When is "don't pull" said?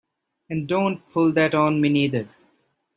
0.67-1.31